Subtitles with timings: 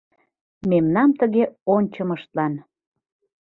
[0.69, 1.43] Мемнам тыге
[1.75, 2.53] ончымыштлан.